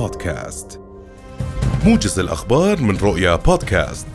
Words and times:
بودكاست. 0.00 0.80
موجز 1.84 2.18
الأخبار 2.18 2.80
من 2.80 2.96
رؤيا 2.96 3.36
بودكاست. 3.36 4.06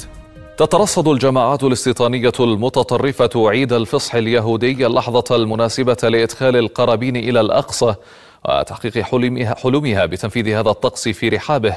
تترصد 0.57 1.07
الجماعات 1.07 1.63
الاستيطانية 1.63 2.31
المتطرفة 2.39 3.29
عيد 3.35 3.73
الفصح 3.73 4.15
اليهودي 4.15 4.85
اللحظة 4.85 5.35
المناسبة 5.35 5.97
لإدخال 6.03 6.56
القرابين 6.56 7.15
إلى 7.15 7.42
الأقصى 7.42 7.96
وتحقيق 8.46 8.97
حلمها, 8.99 9.56
حلمها 9.56 10.06
بتنفيذ 10.06 10.49
هذا 10.49 10.69
الطقس 10.69 11.07
في 11.07 11.29
رحابه. 11.29 11.75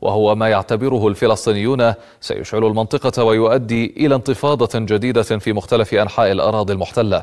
وهو 0.00 0.34
ما 0.34 0.48
يعتبره 0.48 1.08
الفلسطينيون 1.08 1.94
سيشعل 2.20 2.64
المنطقة 2.64 3.24
ويؤدي 3.24 3.94
إلى 3.96 4.14
انتفاضة 4.14 4.78
جديدة 4.78 5.22
في 5.22 5.52
مختلف 5.52 5.94
أنحاء 5.94 6.32
الأراضي 6.32 6.72
المحتلة. 6.72 7.22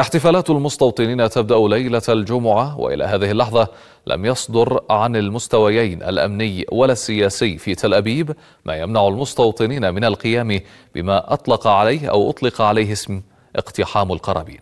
احتفالات 0.00 0.50
المستوطنين 0.50 1.28
تبدأ 1.28 1.68
ليلة 1.68 2.02
الجمعة 2.08 2.80
وإلى 2.80 3.04
هذه 3.04 3.30
اللحظة 3.30 3.68
لم 4.06 4.24
يصدر 4.24 4.80
عن 4.90 5.16
المستويين 5.16 6.02
الأمني 6.02 6.66
ولا 6.72 6.92
السياسي 6.92 7.58
في 7.58 7.74
تل 7.74 7.94
أبيب 7.94 8.36
ما 8.64 8.76
يمنع 8.76 9.08
المستوطنين 9.08 9.94
من 9.94 10.04
القيام 10.04 10.60
بما 10.94 11.32
أطلق 11.32 11.66
عليه 11.66 12.10
أو 12.10 12.30
أطلق 12.30 12.60
عليه 12.60 12.92
اسم 12.92 13.22
اقتحام 13.56 14.12
القرابين. 14.12 14.60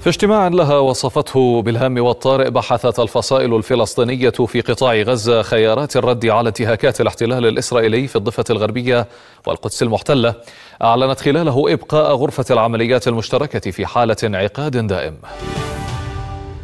في 0.00 0.08
اجتماع 0.08 0.48
لها 0.48 0.78
وصفته 0.78 1.62
بالهام 1.62 1.98
والطارئ 1.98 2.50
بحثت 2.50 2.98
الفصائل 3.00 3.54
الفلسطينية 3.54 4.30
في 4.30 4.60
قطاع 4.60 4.94
غزة 4.94 5.42
خيارات 5.42 5.96
الرد 5.96 6.26
على 6.26 6.48
انتهاكات 6.48 7.00
الاحتلال 7.00 7.46
الإسرائيلي 7.46 8.06
في 8.06 8.16
الضفة 8.16 8.44
الغربية 8.50 9.06
والقدس 9.46 9.82
المحتلة. 9.82 10.34
أعلنت 10.82 11.20
خلاله 11.20 11.72
إبقاء 11.72 12.14
غرفة 12.14 12.44
العمليات 12.50 13.08
المشتركة 13.08 13.70
في 13.70 13.86
حالة 13.86 14.16
انعقاد 14.24 14.86
دائم. 14.86 15.16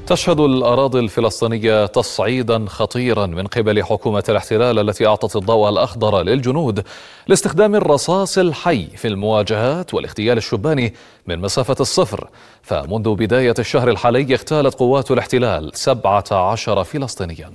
تشهد 0.06 0.40
الأراضي 0.40 0.98
الفلسطينية 0.98 1.86
تصعيدا 1.86 2.64
خطيرا 2.68 3.26
من 3.26 3.46
قبل 3.46 3.84
حكومة 3.84 4.24
الاحتلال 4.28 4.78
التي 4.78 5.06
أعطت 5.06 5.36
الضوء 5.36 5.68
الأخضر 5.68 6.22
للجنود 6.22 6.84
لاستخدام 7.26 7.74
الرصاص 7.74 8.38
الحي 8.38 8.86
في 8.86 9.08
المواجهات 9.08 9.94
والاغتيال 9.94 10.38
الشباني 10.38 10.94
من 11.26 11.38
مسافة 11.38 11.76
الصفر. 11.80 12.28
فمنذ 12.62 13.14
بداية 13.14 13.54
الشهر 13.58 13.90
الحالي 13.90 14.34
اغتالت 14.34 14.74
قوات 14.74 15.10
الاحتلال 15.10 15.70
17 15.74 16.84
فلسطينيا. 16.84 17.50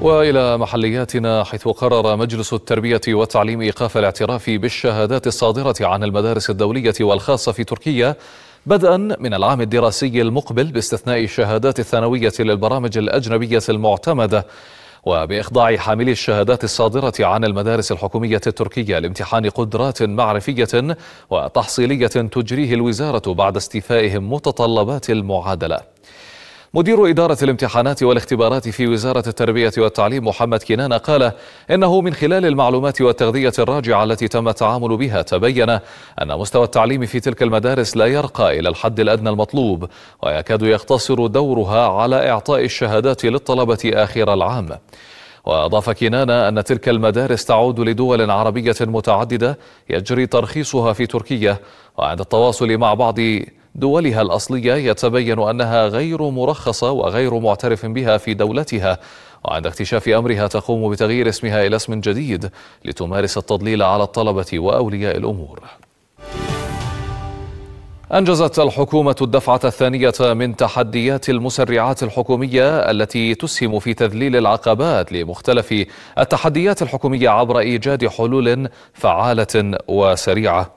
وإلى 0.00 0.58
محلياتنا 0.58 1.44
حيث 1.44 1.68
قرر 1.68 2.16
مجلس 2.16 2.52
التربية 2.52 3.00
والتعليم 3.08 3.60
إيقاف 3.60 3.98
الاعتراف 3.98 4.50
بالشهادات 4.50 5.26
الصادرة 5.26 5.74
عن 5.80 6.04
المدارس 6.04 6.50
الدولية 6.50 6.94
والخاصة 7.00 7.52
في 7.52 7.64
تركيا 7.64 8.16
بدءا 8.66 8.96
من 8.96 9.34
العام 9.34 9.60
الدراسي 9.60 10.22
المقبل 10.22 10.64
باستثناء 10.64 11.24
الشهادات 11.24 11.80
الثانوية 11.80 12.32
للبرامج 12.38 12.98
الأجنبية 12.98 13.62
المعتمدة 13.68 14.46
وبإخضاع 15.04 15.76
حاملي 15.76 16.12
الشهادات 16.12 16.64
الصادرة 16.64 17.12
عن 17.20 17.44
المدارس 17.44 17.92
الحكومية 17.92 18.40
التركية 18.46 18.98
لامتحان 18.98 19.50
قدرات 19.50 20.02
معرفية 20.02 20.96
وتحصيلية 21.30 22.06
تجريه 22.06 22.74
الوزارة 22.74 23.32
بعد 23.32 23.56
استيفائهم 23.56 24.32
متطلبات 24.32 25.10
المعادلة. 25.10 25.95
مدير 26.76 27.10
إدارة 27.10 27.38
الامتحانات 27.42 28.02
والاختبارات 28.02 28.68
في 28.68 28.86
وزارة 28.86 29.28
التربية 29.28 29.72
والتعليم 29.78 30.28
محمد 30.28 30.62
كنان 30.62 30.92
قال 30.92 31.32
إنه 31.70 32.00
من 32.00 32.14
خلال 32.14 32.46
المعلومات 32.46 33.00
والتغذية 33.00 33.52
الراجعة 33.58 34.04
التي 34.04 34.28
تم 34.28 34.48
التعامل 34.48 34.96
بها 34.96 35.22
تبين 35.22 35.70
أن 35.70 36.38
مستوى 36.38 36.64
التعليم 36.64 37.06
في 37.06 37.20
تلك 37.20 37.42
المدارس 37.42 37.96
لا 37.96 38.06
يرقى 38.06 38.58
إلى 38.58 38.68
الحد 38.68 39.00
الأدنى 39.00 39.30
المطلوب 39.30 39.88
ويكاد 40.22 40.62
يقتصر 40.62 41.26
دورها 41.26 41.88
على 41.88 42.30
إعطاء 42.30 42.64
الشهادات 42.64 43.24
للطلبة 43.24 43.90
آخر 43.94 44.34
العام. 44.34 44.68
وأضاف 45.44 45.90
كنان 45.90 46.30
أن 46.30 46.64
تلك 46.64 46.88
المدارس 46.88 47.44
تعود 47.44 47.80
لدول 47.80 48.30
عربية 48.30 48.76
متعددة 48.80 49.58
يجري 49.90 50.26
ترخيصها 50.26 50.92
في 50.92 51.06
تركيا 51.06 51.58
وعند 51.98 52.20
التواصل 52.20 52.76
مع 52.76 52.94
بعض 52.94 53.18
دولها 53.76 54.22
الأصلية 54.22 54.74
يتبين 54.74 55.38
أنها 55.38 55.86
غير 55.86 56.22
مرخصة 56.22 56.90
وغير 56.90 57.38
معترف 57.38 57.86
بها 57.86 58.16
في 58.16 58.34
دولتها 58.34 58.98
وعند 59.44 59.66
اكتشاف 59.66 60.08
أمرها 60.08 60.46
تقوم 60.46 60.90
بتغيير 60.90 61.28
اسمها 61.28 61.66
إلى 61.66 61.76
اسم 61.76 62.00
جديد 62.00 62.50
لتمارس 62.84 63.38
التضليل 63.38 63.82
على 63.82 64.02
الطلبة 64.02 64.58
وأولياء 64.58 65.16
الأمور 65.16 65.60
أنجزت 68.12 68.58
الحكومة 68.58 69.16
الدفعة 69.22 69.60
الثانية 69.64 70.12
من 70.20 70.56
تحديات 70.56 71.28
المسرعات 71.28 72.02
الحكومية 72.02 72.90
التي 72.90 73.34
تسهم 73.34 73.78
في 73.78 73.94
تذليل 73.94 74.36
العقبات 74.36 75.12
لمختلف 75.12 75.84
التحديات 76.18 76.82
الحكومية 76.82 77.28
عبر 77.28 77.58
إيجاد 77.58 78.06
حلول 78.06 78.68
فعالة 78.94 79.78
وسريعة. 79.88 80.70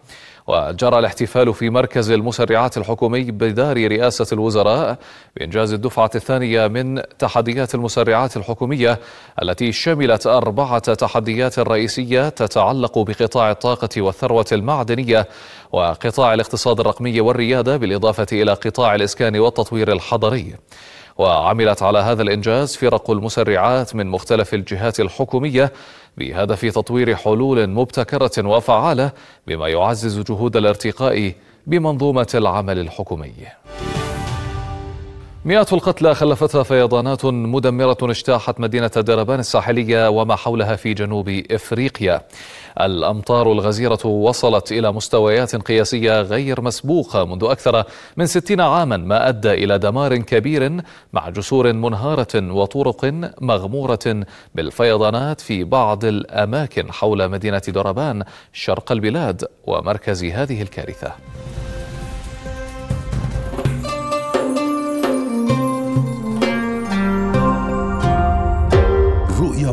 وجرى 0.49 0.99
الاحتفال 0.99 1.53
في 1.53 1.69
مركز 1.69 2.11
المسرعات 2.11 2.77
الحكومي 2.77 3.23
بدار 3.23 3.87
رئاسة 3.87 4.25
الوزراء 4.33 4.97
بإنجاز 5.37 5.73
الدفعة 5.73 6.11
الثانية 6.15 6.67
من 6.67 7.01
تحديات 7.19 7.75
المسرعات 7.75 8.37
الحكومية 8.37 8.99
التي 9.41 9.71
شملت 9.71 10.27
أربعة 10.27 10.93
تحديات 10.93 11.59
رئيسية 11.59 12.29
تتعلق 12.29 12.99
بقطاع 12.99 13.51
الطاقة 13.51 14.01
والثروة 14.01 14.45
المعدنية 14.51 15.27
وقطاع 15.71 16.33
الاقتصاد 16.33 16.79
الرقمي 16.79 17.21
والريادة 17.21 17.77
بالإضافة 17.77 18.27
إلى 18.31 18.53
قطاع 18.53 18.95
الإسكان 18.95 19.39
والتطوير 19.39 19.91
الحضري. 19.91 20.55
وعملت 21.19 21.83
على 21.83 21.99
هذا 21.99 22.21
الإنجاز 22.21 22.75
فرق 22.75 23.11
المسرعات 23.11 23.95
من 23.95 24.07
مختلف 24.07 24.53
الجهات 24.53 24.99
الحكومية 24.99 25.71
بهدف 26.17 26.65
تطوير 26.65 27.15
حلول 27.15 27.67
مبتكرة 27.67 28.47
وفعالة 28.47 29.11
بما 29.47 29.67
يعزز 29.67 30.19
جهود 30.19 30.55
الارتقاء 30.57 31.33
بمنظومة 31.67 32.27
العمل 32.35 32.79
الحكومي. 32.79 33.33
مئات 35.45 35.73
القتلى 35.73 36.15
خلفتها 36.15 36.63
فيضانات 36.63 37.25
مدمرة 37.25 37.97
اجتاحت 38.01 38.59
مدينة 38.59 38.87
دربان 38.87 39.39
الساحلية 39.39 40.09
وما 40.09 40.35
حولها 40.35 40.75
في 40.75 40.93
جنوب 40.93 41.43
إفريقيا. 41.51 42.21
الأمطار 42.81 43.51
الغزيرة 43.51 44.05
وصلت 44.05 44.71
إلى 44.71 44.91
مستويات 44.91 45.55
قياسية 45.55 46.21
غير 46.21 46.61
مسبوقة 46.61 47.25
منذ 47.25 47.43
أكثر 47.43 47.83
من 48.17 48.25
ستين 48.25 48.61
عاما 48.61 48.97
ما 48.97 49.29
أدى 49.29 49.51
إلى 49.51 49.79
دمار 49.79 50.17
كبير 50.17 50.81
مع 51.13 51.29
جسور 51.29 51.73
منهارة 51.73 52.53
وطرق 52.53 53.31
مغمورة 53.41 54.25
بالفيضانات 54.55 55.41
في 55.41 55.63
بعض 55.63 56.05
الأماكن 56.05 56.91
حول 56.91 57.29
مدينة 57.29 57.61
دربان 57.67 58.23
شرق 58.53 58.91
البلاد 58.91 59.45
ومركز 59.67 60.23
هذه 60.23 60.61
الكارثة. 60.61 61.11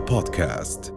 رؤيا 0.06 0.21
بودكاست 0.21 0.96